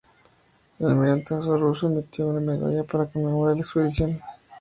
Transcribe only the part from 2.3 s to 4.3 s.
medalla para conmemorar la expedición.